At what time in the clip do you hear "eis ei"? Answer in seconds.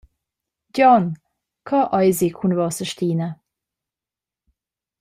1.99-2.31